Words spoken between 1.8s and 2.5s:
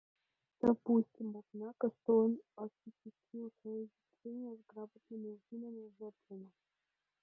что он